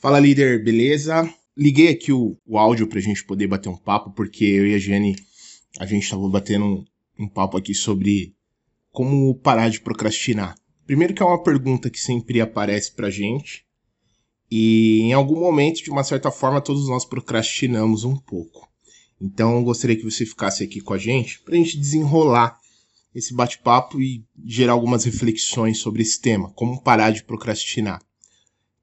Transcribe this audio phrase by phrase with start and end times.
[0.00, 1.28] Fala líder, beleza?
[1.56, 4.78] Liguei aqui o, o áudio pra gente poder bater um papo, porque eu e a
[4.78, 5.16] Jenny,
[5.76, 6.84] a gente tava batendo um,
[7.18, 8.32] um papo aqui sobre
[8.92, 10.54] como parar de procrastinar.
[10.86, 13.66] Primeiro que é uma pergunta que sempre aparece pra gente,
[14.48, 18.68] e em algum momento, de uma certa forma, todos nós procrastinamos um pouco.
[19.20, 22.56] Então, gostaria que você ficasse aqui com a gente para a gente desenrolar
[23.12, 28.00] esse bate-papo e gerar algumas reflexões sobre esse tema, como parar de procrastinar.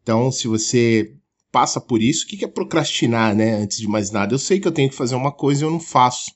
[0.05, 1.15] Então, se você
[1.51, 3.55] passa por isso, o que é procrastinar, né?
[3.55, 5.71] Antes de mais nada, eu sei que eu tenho que fazer uma coisa e eu
[5.71, 6.31] não faço.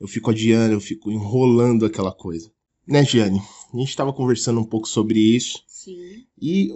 [0.00, 2.48] Eu fico adiando, eu fico enrolando aquela coisa.
[2.86, 3.42] Né, Giane?
[3.74, 5.64] A gente estava conversando um pouco sobre isso.
[5.66, 6.24] Sim.
[6.40, 6.68] E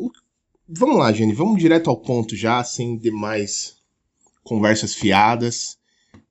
[0.69, 3.77] vamos lá, Giane, vamos direto ao ponto já, sem demais
[4.43, 5.79] conversas fiadas.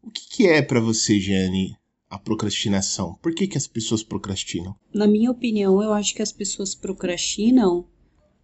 [0.03, 1.77] O que, que é para você, Giane,
[2.09, 3.17] a procrastinação?
[3.21, 4.75] Por que, que as pessoas procrastinam?
[4.93, 7.87] Na minha opinião, eu acho que as pessoas procrastinam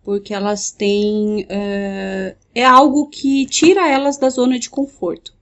[0.03, 1.45] porque elas têm.
[1.49, 5.33] É, é algo que tira elas da zona de conforto.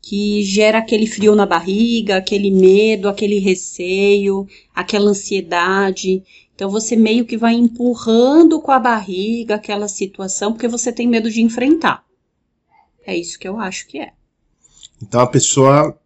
[0.00, 6.22] Que gera aquele frio na barriga, aquele medo, aquele receio, aquela ansiedade.
[6.54, 11.30] Então você meio que vai empurrando com a barriga aquela situação porque você tem medo
[11.30, 12.04] de enfrentar.
[13.06, 14.12] É isso que eu acho que é.
[15.02, 15.98] Então a pessoa,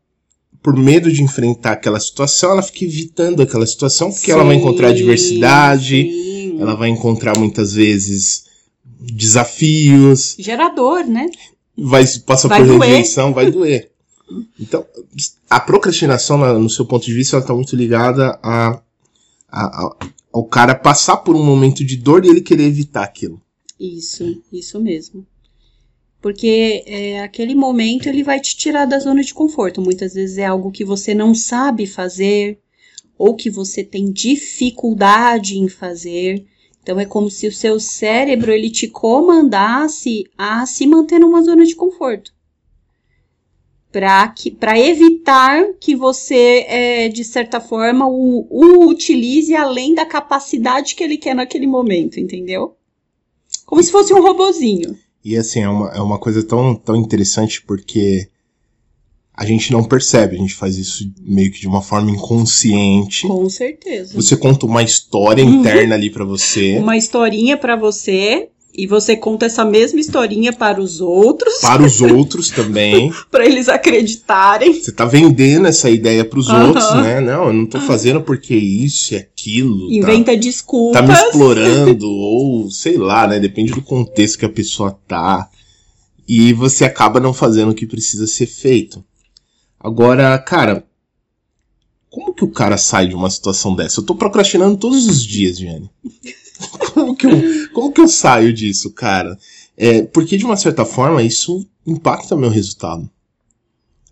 [0.63, 4.57] por medo de enfrentar aquela situação, ela fica evitando aquela situação porque sim, ela vai
[4.57, 6.40] encontrar adversidade, sim.
[6.61, 8.45] Ela vai encontrar muitas vezes
[8.85, 10.37] desafios.
[10.39, 11.31] Gerador, né?
[11.77, 12.89] Vai passar vai por doer.
[12.91, 13.91] rejeição, vai doer.
[14.59, 14.85] Então,
[15.49, 18.81] a procrastinação, no seu ponto de vista, ela está muito ligada a,
[19.49, 19.97] a, a,
[20.33, 23.41] ao cara passar por um momento de dor e ele querer evitar aquilo.
[23.79, 25.27] Isso, isso mesmo.
[26.21, 29.81] Porque é, aquele momento ele vai te tirar da zona de conforto.
[29.81, 32.59] Muitas vezes é algo que você não sabe fazer
[33.17, 36.45] ou que você tem dificuldade em fazer.
[36.83, 41.65] Então é como se o seu cérebro ele te comandasse a se manter numa zona
[41.65, 42.33] de conforto.
[43.91, 51.03] Para evitar que você, é, de certa forma, o, o utilize além da capacidade que
[51.03, 52.77] ele quer naquele momento, entendeu?
[53.67, 54.97] Como se fosse um robozinho.
[55.25, 58.29] E assim, é uma, é uma coisa tão, tão interessante porque
[59.41, 63.27] a gente não percebe, a gente faz isso meio que de uma forma inconsciente.
[63.27, 64.13] Com certeza.
[64.15, 65.61] Você conta uma história uhum.
[65.61, 66.77] interna ali para você.
[66.77, 71.55] Uma historinha para você e você conta essa mesma historinha para os outros.
[71.63, 73.11] Para os outros também.
[73.31, 74.75] para eles acreditarem.
[74.75, 76.67] Você tá vendendo essa ideia para os uhum.
[76.67, 77.19] outros, né?
[77.23, 79.89] Não, eu não tô fazendo porque isso e aquilo.
[79.89, 81.01] Tá Inventa tá, desculpas.
[81.01, 83.41] Tá me explorando, ou sei lá, né?
[83.41, 85.49] Depende do contexto que a pessoa tá.
[86.29, 89.03] E você acaba não fazendo o que precisa ser feito.
[89.83, 90.85] Agora, cara,
[92.11, 94.01] como que o cara sai de uma situação dessa?
[94.01, 95.91] Eu tô procrastinando todos os dias, Jane.
[96.93, 99.39] como, que eu, como que eu saio disso, cara?
[99.77, 103.09] É, porque, de uma certa forma, isso impacta meu resultado.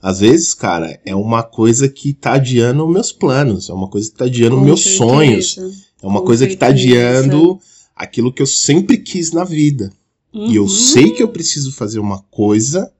[0.00, 4.16] Às vezes, cara, é uma coisa que tá adiando meus planos, é uma coisa que
[4.16, 5.04] tá adiando Com meus certeza.
[5.04, 5.58] sonhos,
[6.00, 6.56] é uma Com coisa certeza.
[6.56, 7.60] que tá adiando
[7.94, 9.92] aquilo que eu sempre quis na vida.
[10.32, 10.50] Uhum.
[10.50, 10.68] E eu uhum.
[10.68, 12.92] sei que eu preciso fazer uma coisa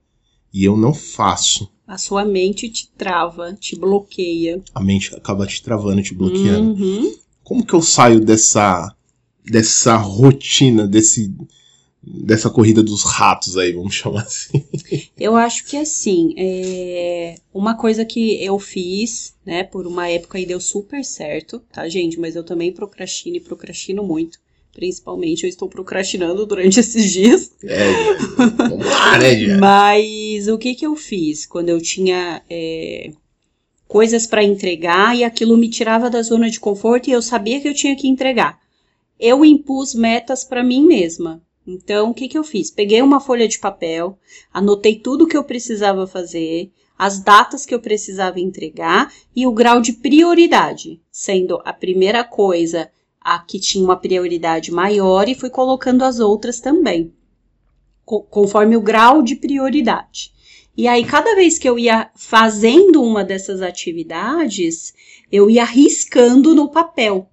[0.52, 1.70] e eu não faço.
[1.88, 4.60] A sua mente te trava, te bloqueia.
[4.74, 6.74] A mente acaba te travando, te bloqueando.
[6.74, 7.16] Uhum.
[7.42, 8.94] Como que eu saio dessa
[9.42, 11.34] dessa rotina, desse
[12.02, 14.64] dessa corrida dos ratos aí, vamos chamar assim?
[15.18, 20.46] Eu acho que assim, é uma coisa que eu fiz, né, por uma época e
[20.46, 22.18] deu super certo, tá, gente?
[22.18, 24.38] Mas eu também procrastino e procrastino muito.
[24.72, 27.52] Principalmente eu estou procrastinando durante esses dias.
[27.64, 28.14] É,
[28.56, 29.58] vamos lá, né, Gia?
[29.58, 33.12] Mas o que que eu fiz quando eu tinha é,
[33.86, 37.68] coisas para entregar e aquilo me tirava da zona de conforto e eu sabia que
[37.68, 38.58] eu tinha que entregar?
[39.18, 41.42] eu impus metas para mim mesma.
[41.66, 42.70] Então, o que, que eu fiz?
[42.70, 44.18] Peguei uma folha de papel,
[44.52, 49.80] anotei tudo que eu precisava fazer, as datas que eu precisava entregar e o grau
[49.80, 52.90] de prioridade, sendo a primeira coisa
[53.20, 57.12] a que tinha uma prioridade maior e fui colocando as outras também,
[58.04, 60.32] conforme o grau de prioridade.
[60.76, 64.94] E aí, cada vez que eu ia fazendo uma dessas atividades,
[65.30, 67.28] eu ia riscando no papel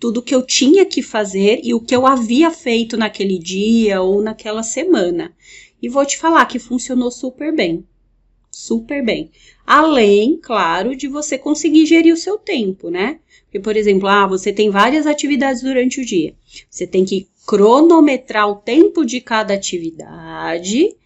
[0.00, 4.20] tudo que eu tinha que fazer e o que eu havia feito naquele dia ou
[4.20, 5.34] naquela semana.
[5.80, 7.86] E vou te falar que funcionou super bem.
[8.54, 9.30] Super bem.
[9.66, 13.18] Além, claro, de você conseguir gerir o seu tempo, né?
[13.44, 16.34] Porque, por exemplo, ah, você tem várias atividades durante o dia.
[16.70, 20.96] Você tem que cronometrar o tempo de cada atividade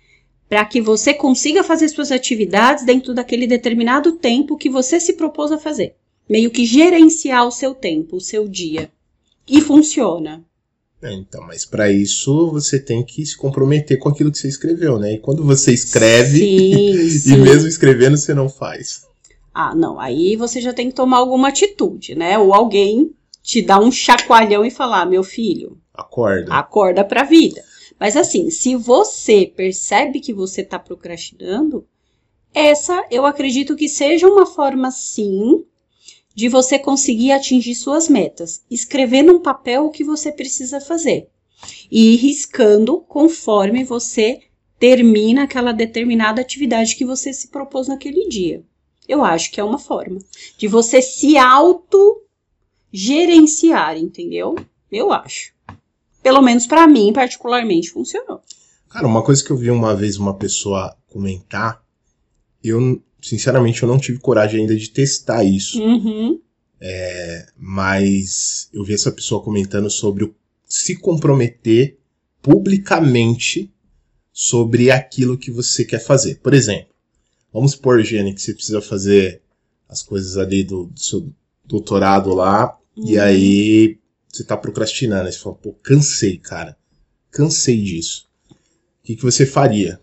[0.48, 5.52] para que você consiga fazer suas atividades dentro daquele determinado tempo que você se propôs
[5.52, 5.94] a fazer
[6.28, 8.90] meio que gerenciar o seu tempo, o seu dia.
[9.48, 10.44] E funciona.
[11.00, 14.98] É, então, mas para isso você tem que se comprometer com aquilo que você escreveu,
[14.98, 15.14] né?
[15.14, 17.34] E quando você escreve, Sim, sim.
[17.34, 19.06] e mesmo escrevendo você não faz.
[19.54, 19.98] Ah, não.
[20.00, 22.36] Aí você já tem que tomar alguma atitude, né?
[22.38, 23.12] Ou alguém
[23.42, 26.52] te dá um chacoalhão e falar: meu filho, Acorda.
[26.52, 27.62] acorda pra vida.
[27.98, 31.84] Mas assim, se você percebe que você tá procrastinando,
[32.54, 35.64] essa eu acredito que seja uma forma, sim,
[36.38, 38.62] de você conseguir atingir suas metas.
[38.70, 41.28] Escrever num papel o que você precisa fazer.
[41.90, 44.42] E riscando conforme você
[44.78, 48.62] termina aquela determinada atividade que você se propôs naquele dia.
[49.08, 50.20] Eu acho que é uma forma
[50.56, 52.22] de você se auto
[52.92, 54.54] gerenciar, entendeu?
[54.92, 55.52] Eu acho.
[56.22, 58.40] Pelo menos pra mim, particularmente, funcionou.
[58.88, 61.82] Cara, uma coisa que eu vi uma vez uma pessoa comentar,
[62.62, 65.82] eu, sinceramente, eu não tive coragem ainda de testar isso.
[65.82, 66.40] Uhum.
[67.56, 70.34] mas eu vi essa pessoa comentando sobre o,
[70.64, 71.98] se comprometer
[72.40, 73.70] publicamente
[74.32, 76.36] sobre aquilo que você quer fazer.
[76.36, 76.94] Por exemplo,
[77.52, 79.42] vamos supor, Gene, que você precisa fazer
[79.88, 81.28] as coisas ali do, do seu
[81.64, 83.22] doutorado lá, e Uhum.
[83.22, 83.98] aí
[84.28, 85.26] você tá procrastinando.
[85.26, 86.76] Aí você fala, pô, cansei, cara.
[87.30, 88.26] Cansei disso.
[88.50, 88.54] O
[89.04, 90.00] que, que você faria?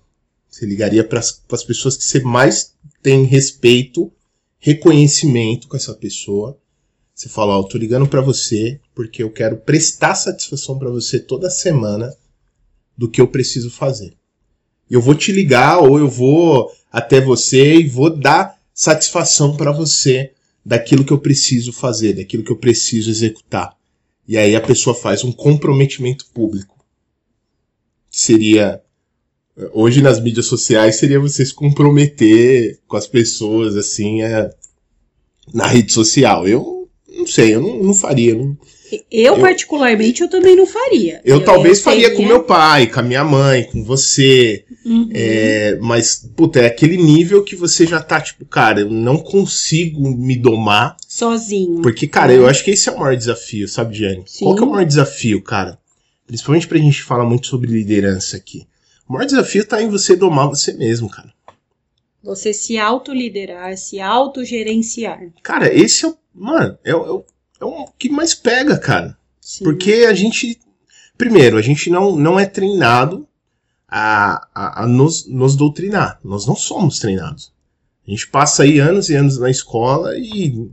[0.56, 2.74] Você ligaria para as pessoas que você mais
[3.04, 4.10] tem respeito,
[4.58, 6.58] reconhecimento com essa pessoa.
[7.14, 11.20] Você fala, ó, eu tô ligando para você porque eu quero prestar satisfação para você
[11.20, 12.16] toda semana
[12.98, 14.16] do que eu preciso fazer.
[14.90, 20.32] Eu vou te ligar ou eu vou até você e vou dar satisfação para você
[20.66, 23.76] daquilo que eu preciso fazer, daquilo que eu preciso executar.
[24.26, 26.86] E aí a pessoa faz um comprometimento público.
[28.10, 28.82] Que seria
[29.74, 34.50] hoje nas mídias sociais seria você se comprometer com as pessoas assim é,
[35.54, 36.48] na rede social.
[36.48, 38.36] Eu não sei, eu não, não faria.
[38.36, 38.58] não-
[39.12, 41.20] Eu, Eu- particularmente, eu também não faria.
[41.26, 44.64] Eu, talvez faria teria- com meu pai, com a minha mãe, com você.
[44.86, 45.10] Uhum.
[45.12, 50.08] É, mas, puta, é aquele nível que você já tá, tipo, cara, eu não consigo
[50.16, 50.96] me domar.
[51.08, 51.82] Sozinho.
[51.82, 54.24] Porque, cara, eu acho que esse é o maior desafio, sabe, Jane?
[54.28, 54.46] Sim.
[54.46, 55.80] Qual que é o maior desafio, cara?
[56.28, 58.68] Principalmente pra gente falar muito sobre liderança aqui.
[59.08, 61.34] O maior desafio tá em você domar você mesmo, cara.
[62.24, 65.20] Você se autoliderar, se autogerenciar.
[65.44, 66.18] Cara, esse é o.
[66.34, 67.26] Mano, é, o- é, o-
[67.62, 69.18] é o que mais pega, cara.
[69.40, 69.64] Sim.
[69.64, 70.60] Porque a gente.
[71.18, 73.28] Primeiro, a gente não, não é treinado
[73.88, 76.20] a, a, a nos, nos doutrinar.
[76.24, 77.54] Nós não somos treinados.
[78.06, 80.68] A gente passa aí anos e anos na escola e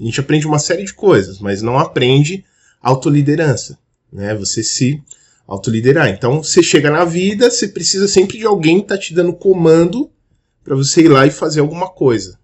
[0.00, 2.44] a gente aprende uma série de coisas, mas não aprende
[2.80, 3.78] autoliderança.
[4.10, 4.34] Né?
[4.34, 5.02] Você se
[5.50, 6.08] autoliderar.
[6.08, 10.08] Então, você chega na vida, você precisa sempre de alguém que tá te dando comando
[10.62, 12.38] para você ir lá e fazer alguma coisa.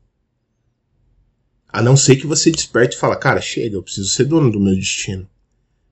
[1.68, 4.58] A não ser que você desperte e fala, cara, chega, eu preciso ser dono do
[4.58, 5.28] meu destino.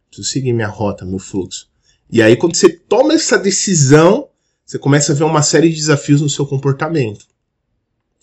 [0.09, 1.69] Preciso seguir minha rota, meu fluxo.
[2.11, 4.29] E aí, quando você toma essa decisão,
[4.65, 7.27] você começa a ver uma série de desafios no seu comportamento.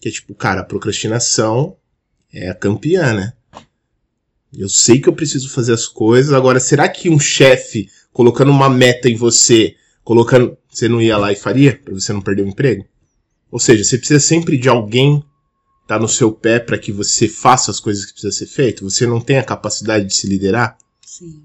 [0.02, 1.78] Que é tipo, cara, a procrastinação
[2.34, 3.34] é a campeã, né?
[4.54, 6.34] Eu sei que eu preciso fazer as coisas.
[6.34, 10.58] Agora, será que um chefe colocando uma meta em você, colocando.
[10.70, 11.78] Você não ia lá e faria?
[11.78, 12.86] Pra você não perder o emprego?
[13.52, 15.24] Ou seja, você precisa sempre de alguém
[15.88, 18.90] tá no seu pé para que você faça as coisas que precisa ser feito?
[18.90, 20.78] Você não tem a capacidade de se liderar?
[21.06, 21.44] Sim,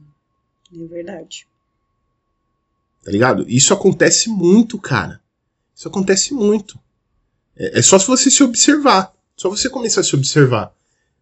[0.72, 1.48] é verdade.
[3.02, 3.44] Tá ligado?
[3.48, 5.20] Isso acontece muito, cara.
[5.74, 6.78] Isso acontece muito.
[7.56, 9.12] É, é só se você se observar.
[9.36, 10.72] Só você começar a se observar.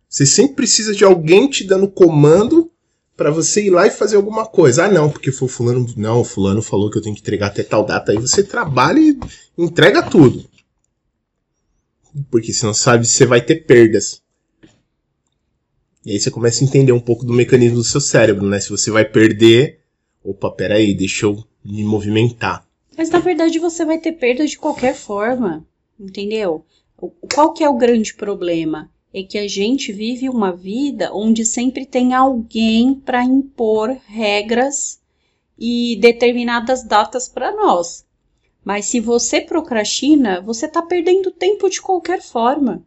[0.07, 2.71] Você sempre precisa de alguém te dando comando
[3.17, 4.85] para você ir lá e fazer alguma coisa.
[4.85, 5.87] Ah, não, porque foi fulano.
[5.97, 8.13] Não, fulano falou que eu tenho que entregar até tal data.
[8.13, 9.19] Aí você trabalha e
[9.57, 10.45] entrega tudo.
[12.31, 14.23] Porque senão sabe você vai ter perdas.
[16.05, 18.61] E aí você começa a entender um pouco do mecanismo do seu cérebro, né?
[18.61, 19.81] Se você vai perder,
[20.23, 22.67] opa, peraí, deixa eu me movimentar.
[22.97, 25.67] Mas na verdade você vai ter perda de qualquer forma,
[25.99, 26.65] entendeu?
[27.35, 28.91] Qual que é o grande problema?
[29.17, 35.01] É que a gente vive uma vida onde sempre tem alguém para impor regras
[35.57, 38.05] e determinadas datas para nós.
[38.65, 42.85] Mas se você procrastina, você está perdendo tempo de qualquer forma.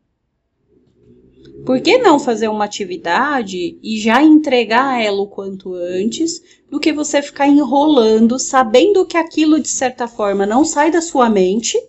[1.65, 6.91] Por que não fazer uma atividade e já entregar ela o quanto antes, do que
[6.91, 11.81] você ficar enrolando, sabendo que aquilo de certa forma não sai da sua mente?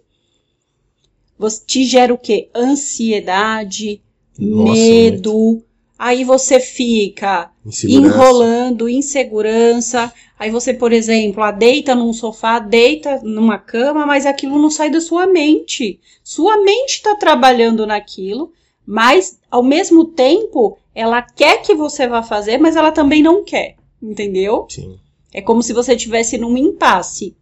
[1.37, 2.51] Você te gera o quê?
[2.55, 4.01] Ansiedade,
[4.39, 5.63] Nossa, medo.
[5.99, 8.07] Aí você fica Insegurança.
[8.07, 10.13] enrolando, insegurança.
[10.39, 14.91] Aí você, por exemplo, ah, deita num sofá, deita numa cama, mas aquilo não sai
[14.91, 15.99] da sua mente.
[16.23, 18.53] Sua mente está trabalhando naquilo,
[18.87, 23.77] mas ao mesmo tempo ela quer que você vá fazer, mas ela também não quer.
[24.01, 24.67] Entendeu?
[24.69, 24.99] Sim.
[25.33, 27.37] É como se você estivesse num impasse.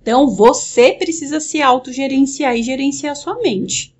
[0.00, 3.93] Então, você precisa se autogerenciar e gerenciar a sua mente.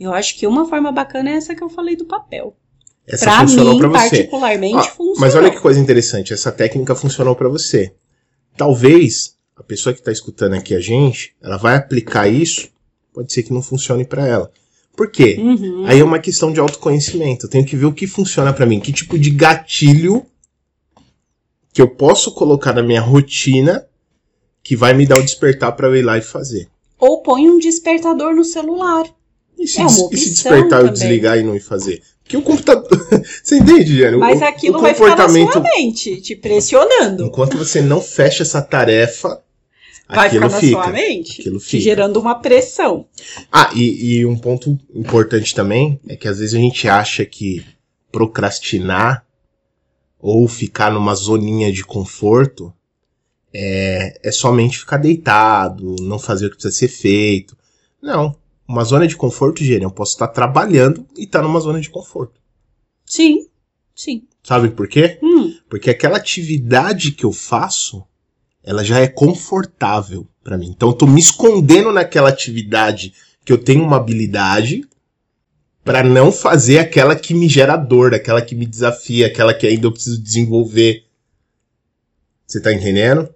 [0.00, 2.56] Eu acho que uma forma bacana é essa que eu falei do papel.
[3.06, 3.98] Essa Pra funcionou mim, pra você.
[4.10, 5.14] particularmente, Ó, funcionou.
[5.20, 7.92] Mas olha que coisa interessante, essa técnica funcionou pra você.
[8.56, 12.68] Talvez a pessoa que tá escutando aqui a gente, ela vai aplicar isso,
[13.12, 14.50] pode ser que não funcione pra ela.
[14.96, 15.36] Por quê?
[15.38, 15.84] Uhum.
[15.86, 17.46] Aí é uma questão de autoconhecimento.
[17.46, 20.24] Eu tenho que ver o que funciona pra mim, que tipo de gatilho
[21.72, 23.86] que eu posso colocar na minha rotina
[24.62, 26.68] que vai me dar o despertar pra eu ir lá e fazer.
[26.98, 29.04] Ou põe um despertador no celular.
[29.60, 30.92] E se, É e se despertar eu também.
[30.94, 32.02] desligar e não ir fazer?
[32.22, 32.88] Porque o computador.
[33.42, 34.18] você entende, Jânio?
[34.20, 35.52] Mas o, aquilo o vai ficar na comportamento.
[35.52, 37.24] sua mente, te pressionando.
[37.26, 39.42] Enquanto você não fecha essa tarefa,
[40.08, 40.82] Vai aquilo ficar na fica.
[40.82, 41.82] sua mente, Aquilo fica.
[41.82, 43.06] gerando uma pressão.
[43.52, 47.64] Ah, e, e um ponto importante também é que às vezes a gente acha que
[48.10, 49.24] procrastinar
[50.18, 52.72] ou ficar numa zoninha de conforto
[53.52, 57.56] é, é somente ficar deitado, não fazer o que precisa ser feito.
[58.02, 58.34] Não.
[58.70, 62.40] Uma zona de conforto, Gênio, eu posso estar trabalhando e estar numa zona de conforto.
[63.04, 63.48] Sim,
[63.96, 64.28] sim.
[64.44, 65.18] Sabe por quê?
[65.20, 68.04] Hum, Porque aquela atividade que eu faço,
[68.62, 70.68] ela já é confortável pra mim.
[70.68, 73.12] Então eu tô me escondendo naquela atividade
[73.44, 74.88] que eu tenho uma habilidade
[75.82, 79.88] pra não fazer aquela que me gera dor, aquela que me desafia, aquela que ainda
[79.88, 81.06] eu preciso desenvolver.
[82.46, 83.28] Você tá entendendo?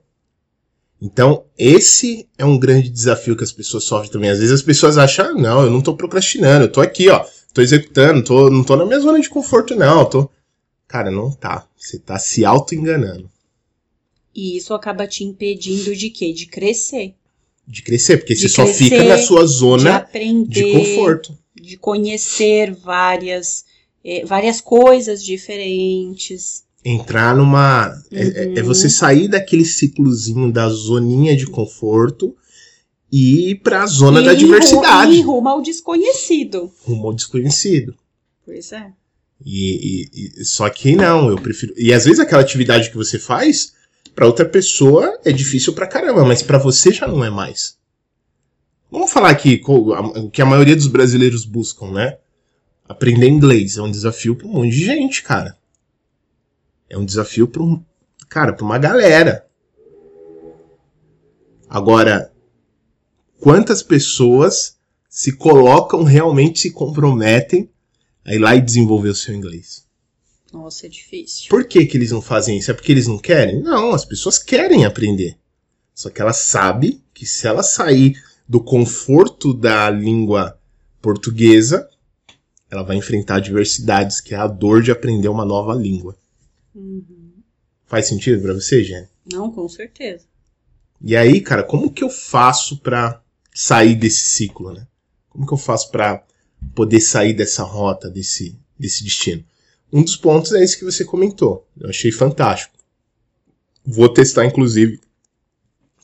[1.04, 4.30] Então, esse é um grande desafio que as pessoas sofrem também.
[4.30, 7.23] Às vezes as pessoas acham, ah, não, eu não tô procrastinando, eu tô aqui, ó,
[7.52, 10.30] tô executando, tô, não tô na minha zona de conforto, não, tô.
[10.88, 11.68] Cara, não tá.
[11.76, 13.30] Você tá se auto-enganando.
[14.34, 16.32] e isso acaba te impedindo de quê?
[16.32, 17.14] De crescer,
[17.66, 21.37] De crescer, porque De você só crescer, fica na sua de zona aprender, de conforto.
[21.54, 23.64] de conhecer várias,
[24.04, 26.64] eh, várias coisas diferentes.
[26.85, 27.91] Entrar numa.
[28.12, 28.67] é- É, é Uhum.
[28.67, 32.37] você sair daquele ciclozinho da zoninha de conforto
[33.11, 35.12] e ir pra zona E da diversidade.
[35.12, 36.71] E rumo ao desconhecido.
[36.85, 37.95] Rumo ao desconhecido.
[38.45, 38.93] Pois é.
[39.45, 41.73] E, e- e- só que não, eu prefiro.
[41.76, 43.73] E às vezes aquela atividade que você faz,
[44.14, 47.76] pra outra pessoa é difícil pra caramba, mas pra você já não é mais.
[48.91, 49.71] Vamos falar aqui a-
[50.21, 52.19] o que a maioria dos brasileiros buscam, né?
[52.88, 55.57] Aprender inglês é um desafio pra um monte de gente, cara.
[56.88, 57.83] É um desafio pra um,
[58.29, 59.47] cara, pra uma galera.
[61.69, 62.33] Agora,
[63.41, 64.76] quantas pessoas
[65.09, 67.71] se colocam realmente se comprometem
[68.25, 69.85] a ir lá e desenvolver o seu inglês?
[70.53, 71.49] Nossa, é difícil.
[71.49, 72.71] Por que, que eles não fazem isso?
[72.71, 73.61] É porque eles não querem?
[73.61, 75.37] Não, as pessoas querem aprender.
[75.95, 78.17] Só que ela sabe que se ela sair
[78.49, 80.59] do conforto da língua
[81.03, 81.88] portuguesa,
[82.71, 86.17] ela vai enfrentar adversidades, que é a dor de aprender uma nova língua.
[86.75, 87.33] Uhum.
[87.87, 89.09] Faz sentido pra você, Jenny?
[89.33, 90.25] Não, com certeza.
[91.00, 93.23] E aí, cara, como que eu faço pra
[93.54, 94.87] sair desse ciclo, né?
[95.28, 96.25] Como que eu faço pra
[96.75, 99.45] poder sair dessa rota, desse, desse destino?
[99.93, 101.69] Um dos pontos é esse que você comentou.
[101.78, 102.75] Eu achei fantástico.
[103.85, 105.00] Vou testar, inclusive.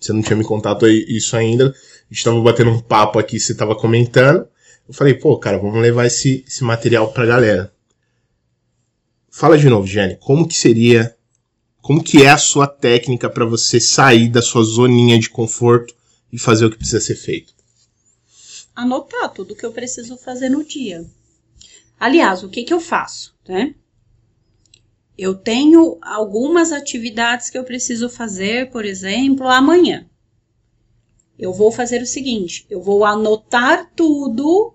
[0.01, 1.71] Você não tinha me contado isso ainda.
[1.71, 4.47] A gente tava batendo um papo aqui, você tava comentando.
[4.87, 7.73] Eu falei, pô, cara, vamos levar esse, esse material pra galera.
[9.31, 10.17] Fala de novo, Jenny.
[10.17, 11.17] Como que seria
[11.81, 15.95] como que é a sua técnica para você sair da sua zoninha de conforto
[16.31, 17.55] e fazer o que precisa ser feito?
[18.75, 21.05] Anotar tudo que eu preciso fazer no dia.
[21.99, 23.75] Aliás, o que, que eu faço, né?
[25.17, 30.07] Eu tenho algumas atividades que eu preciso fazer, por exemplo, amanhã.
[31.39, 34.75] Eu vou fazer o seguinte: eu vou anotar tudo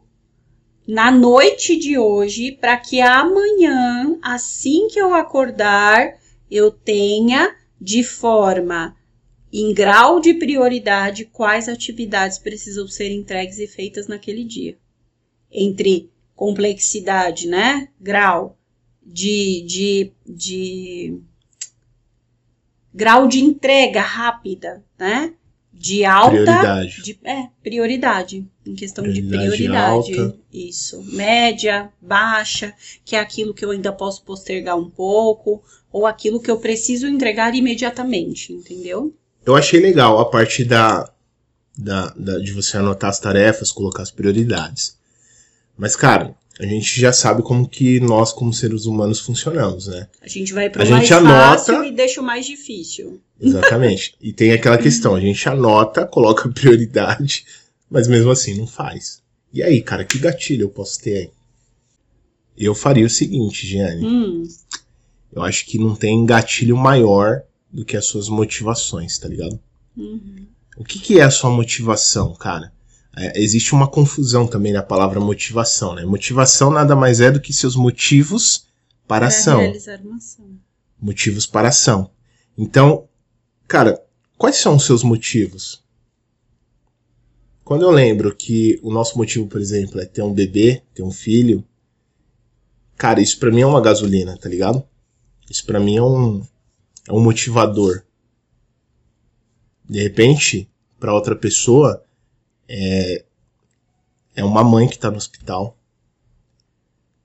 [0.88, 8.96] na noite de hoje para que amanhã, assim que eu acordar, eu tenha de forma
[9.52, 14.78] em grau de prioridade quais atividades precisam ser entregues e feitas naquele dia.
[15.52, 17.88] Entre complexidade, né?
[18.00, 18.58] Grau
[19.02, 21.20] de, de, de
[22.94, 25.34] grau de entrega rápida, né?
[25.78, 27.04] De alta Prioridade.
[27.04, 28.48] de, é, prioridade.
[28.66, 30.20] Em questão Prioridade de prioridade.
[30.20, 30.38] alta.
[30.52, 31.04] Isso.
[31.14, 36.50] Média, baixa, que é aquilo que eu ainda posso postergar um pouco, ou aquilo que
[36.50, 39.14] eu preciso entregar imediatamente, entendeu?
[39.46, 41.12] Eu achei legal a parte da,
[41.78, 44.98] da, da- de você anotar as tarefas, colocar as prioridades.
[45.78, 50.08] Mas, cara, a gente já sabe como que nós, como seres humanos, funcionamos, né?
[50.22, 53.20] A gente vai pro A mais gente anota- fácil e deixa o mais difícil.
[53.40, 54.16] Exatamente.
[54.22, 57.46] e tem aquela questão, a gente anota, coloca prioridade,
[57.90, 59.22] mas mesmo assim não faz.
[59.54, 61.30] E aí, cara, que gatilho eu posso ter aí?
[62.58, 64.06] Eu faria o seguinte, Giane.
[64.06, 64.44] Hum,
[65.34, 69.60] Eu acho que não tem gatilho maior do que as suas motivações, tá ligado?
[69.98, 70.46] Uhum.
[70.78, 72.72] O que, que é a sua motivação, cara?
[73.18, 76.04] É, existe uma confusão também na palavra motivação, né?
[76.04, 78.68] Motivação nada mais é do que seus motivos
[79.08, 79.60] para ação.
[79.60, 80.46] realizar uma ação.
[81.00, 82.12] Motivos para ação.
[82.58, 83.08] Então,
[83.68, 84.04] cara,
[84.38, 85.84] quais são os seus motivos?
[87.64, 91.12] Quando eu lembro que o nosso motivo, por exemplo, é ter um bebê, ter um
[91.12, 91.64] filho,
[92.98, 94.84] cara, isso pra mim é uma gasolina, tá ligado?
[95.50, 96.46] Isso pra mim é um,
[97.08, 98.04] é um motivador.
[99.88, 100.70] De repente,
[101.00, 102.04] para outra pessoa,
[102.68, 103.26] é,
[104.36, 105.78] é uma mãe que tá no hospital.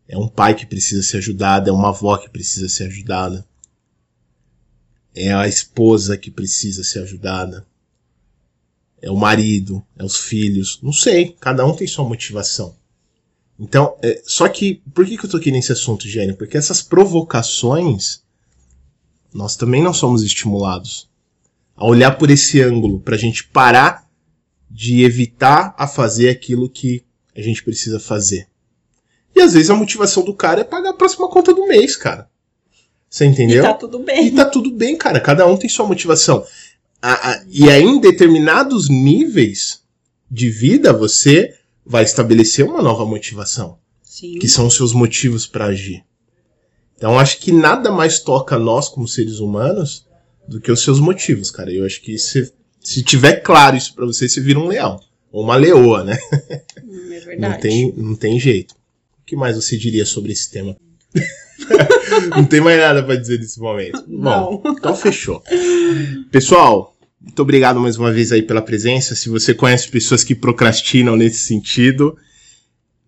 [0.09, 3.47] É um pai que precisa ser ajudado, é uma avó que precisa ser ajudada.
[5.15, 7.67] É a esposa que precisa ser ajudada.
[9.01, 10.81] É o marido, é os filhos.
[10.83, 12.77] Não sei, cada um tem sua motivação.
[13.59, 16.37] Então, é, só que, por que, que eu tô aqui nesse assunto, Gênio?
[16.37, 18.23] Porque essas provocações,
[19.33, 21.09] nós também não somos estimulados
[21.77, 24.10] a olhar por esse ângulo, pra gente parar
[24.71, 27.05] de evitar a fazer aquilo que
[27.37, 28.47] a gente precisa fazer.
[29.35, 32.29] E às vezes a motivação do cara é pagar a próxima conta do mês, cara.
[33.09, 33.65] Você entendeu?
[33.65, 34.27] E tá tudo bem.
[34.27, 35.19] E tá tudo bem, cara.
[35.21, 36.45] Cada um tem sua motivação.
[37.03, 39.83] A- a- e aí, em determinados níveis
[40.31, 44.39] de vida, você vai estabelecer uma nova motivação, Sim.
[44.39, 46.05] que são os seus motivos para agir.
[46.97, 50.07] Então, acho que nada mais toca a nós como seres humanos
[50.47, 51.73] do que os seus motivos, cara.
[51.73, 54.99] Eu acho que se, se tiver claro isso para você, você vira um leão.
[55.31, 56.19] Ou uma leoa, né?
[56.83, 57.41] Hum, é verdade.
[57.41, 58.73] Não tem, não tem jeito.
[59.21, 60.77] O que mais você diria sobre esse tema?
[62.35, 64.03] não tem mais nada pra dizer nesse momento.
[64.09, 64.73] Bom, Não.
[64.73, 65.43] então fechou.
[66.33, 69.15] Pessoal, muito obrigado mais uma vez aí pela presença.
[69.15, 72.17] Se você conhece pessoas que procrastinam nesse sentido,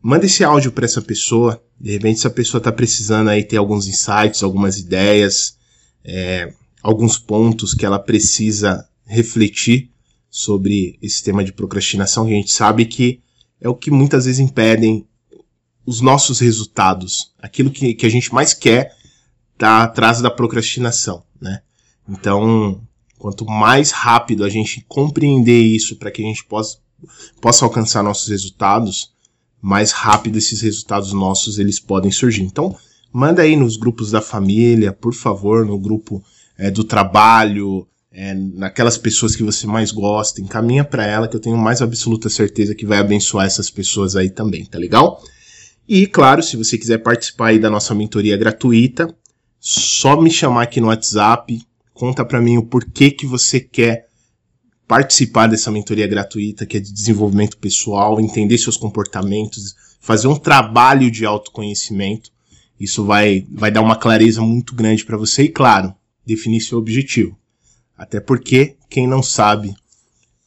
[0.00, 1.60] manda esse áudio para essa pessoa.
[1.80, 5.56] De repente, essa pessoa tá precisando aí ter alguns insights, algumas ideias,
[6.04, 6.52] é,
[6.82, 9.90] alguns pontos que ela precisa refletir
[10.30, 13.20] sobre esse tema de procrastinação, que a gente sabe que
[13.60, 15.06] é o que muitas vezes impedem
[15.84, 17.32] os nossos resultados.
[17.38, 18.96] Aquilo que, que a gente mais quer
[19.58, 21.60] tá atrás da procrastinação, né?
[22.08, 22.80] Então,
[23.18, 26.78] quanto mais rápido a gente compreender isso para que a gente possa,
[27.40, 29.12] possa alcançar nossos resultados,
[29.60, 32.42] mais rápido esses resultados nossos eles podem surgir.
[32.42, 32.74] Então,
[33.12, 36.24] manda aí nos grupos da família, por favor, no grupo
[36.56, 41.40] é, do trabalho, é, naquelas pessoas que você mais gosta, encaminha para ela que eu
[41.40, 45.22] tenho mais absoluta certeza que vai abençoar essas pessoas aí também, tá legal?
[45.88, 49.14] E claro, se você quiser participar aí da nossa mentoria gratuita,
[49.58, 51.60] só me chamar aqui no WhatsApp,
[51.94, 54.08] conta para mim o porquê que você quer
[54.86, 61.10] participar dessa mentoria gratuita, que é de desenvolvimento pessoal, entender seus comportamentos, fazer um trabalho
[61.10, 62.30] de autoconhecimento.
[62.78, 65.94] Isso vai, vai dar uma clareza muito grande para você e, claro,
[66.26, 67.38] definir seu objetivo.
[68.02, 69.76] Até porque quem não sabe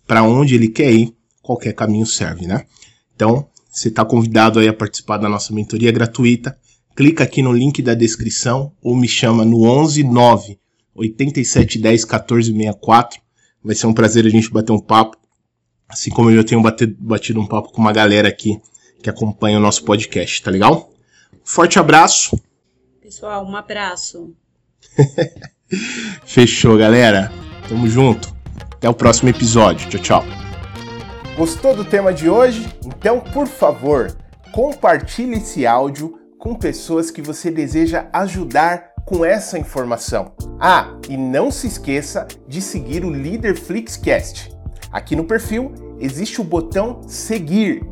[0.06, 2.66] para onde ele quer ir, qualquer caminho serve, né?
[3.16, 6.60] Então, você está convidado aí a participar da nossa mentoria gratuita.
[6.98, 10.60] Clica aqui no link da descrição ou me chama no 11 9
[10.96, 13.22] 8710 1464.
[13.64, 15.18] Vai ser um prazer a gente bater um papo,
[15.88, 18.60] assim como eu já tenho batido, batido um papo com uma galera aqui
[19.02, 20.92] que acompanha o nosso podcast, tá legal?
[21.42, 22.38] Forte abraço.
[23.02, 24.36] Pessoal, um abraço.
[26.26, 27.45] Fechou, galera.
[27.68, 28.36] Tamo junto.
[28.74, 29.90] Até o próximo episódio.
[29.90, 30.24] Tchau, tchau.
[31.36, 32.68] Gostou do tema de hoje?
[32.86, 34.16] Então, por favor,
[34.52, 40.34] compartilhe esse áudio com pessoas que você deseja ajudar com essa informação.
[40.60, 44.56] Ah, e não se esqueça de seguir o Líder Flixcast.
[44.92, 47.84] Aqui no perfil existe o botão seguir.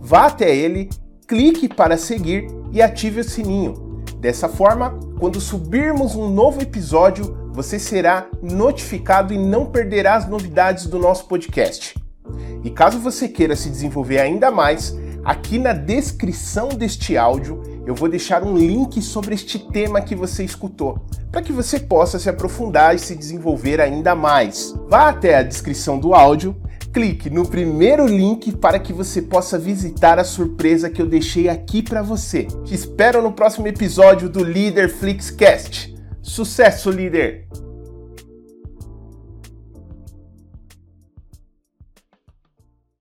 [0.00, 0.90] Vá até ele,
[1.26, 4.04] clique para seguir e ative o sininho.
[4.18, 10.86] Dessa forma, quando subirmos um novo episódio, você será notificado e não perderá as novidades
[10.86, 11.94] do nosso podcast.
[12.64, 18.08] E caso você queira se desenvolver ainda mais, aqui na descrição deste áudio eu vou
[18.08, 22.94] deixar um link sobre este tema que você escutou, para que você possa se aprofundar
[22.94, 24.74] e se desenvolver ainda mais.
[24.88, 26.56] Vá até a descrição do áudio,
[26.92, 31.82] clique no primeiro link para que você possa visitar a surpresa que eu deixei aqui
[31.82, 32.44] para você.
[32.64, 35.91] Te espero no próximo episódio do Líder Flixcast.
[36.22, 37.48] Sucesso, líder!